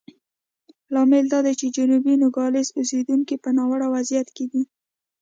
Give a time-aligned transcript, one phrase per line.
[0.93, 4.61] لامل دا دی چې جنوبي نوګالس اوسېدونکي په ناوړه وضعیت کې دي.